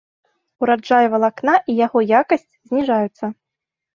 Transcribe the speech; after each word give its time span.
Ураджай 0.63 1.05
валакна 1.15 1.55
і 1.73 1.77
яго 1.85 1.99
якасць 2.21 2.47
зніжаюцца. 2.71 3.25